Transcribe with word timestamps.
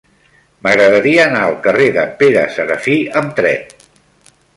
M'agradaria 0.67 1.19
anar 1.25 1.43
al 1.49 1.57
carrer 1.67 1.89
de 1.97 2.05
Pere 2.21 2.45
Serafí 2.55 2.97
amb 3.21 3.37
tren. 3.41 3.71